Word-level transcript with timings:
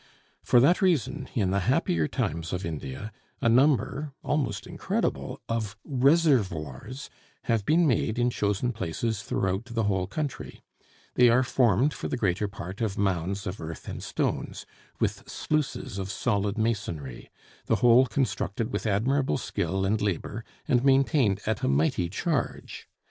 For 0.41 0.59
that 0.59 0.81
reason, 0.81 1.29
in 1.35 1.51
the 1.51 1.59
happier 1.59 2.07
times 2.07 2.53
of 2.53 2.65
India, 2.65 3.11
a 3.39 3.47
number, 3.47 4.13
almost 4.23 4.65
incredible, 4.65 5.39
of 5.47 5.77
reservoirs 5.85 7.11
have 7.43 7.67
been 7.67 7.85
made 7.85 8.17
in 8.17 8.31
chosen 8.31 8.71
places 8.73 9.21
throughout 9.21 9.65
the 9.65 9.83
whole 9.83 10.07
country; 10.07 10.63
they 11.13 11.29
are 11.29 11.43
formed 11.43 11.93
for 11.93 12.07
the 12.07 12.17
greater 12.17 12.47
part 12.47 12.81
of 12.81 12.97
mounds 12.97 13.45
of 13.45 13.61
earth 13.61 13.87
and 13.87 14.01
stones, 14.01 14.65
with 14.99 15.29
sluices 15.29 15.99
of 15.99 16.09
solid 16.11 16.57
masonry; 16.57 17.29
the 17.67 17.75
whole 17.75 18.07
constructed 18.07 18.73
with 18.73 18.87
admirable 18.87 19.37
skill 19.37 19.85
and 19.85 20.01
labor, 20.01 20.43
and 20.67 20.83
maintained 20.83 21.41
at 21.45 21.61
a 21.61 21.67
mighty 21.67 22.09
charge. 22.09 22.87